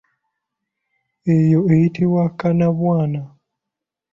Eyo 1.33 1.59
eyitibwa 1.73 2.23
kannabwana. 2.39 3.21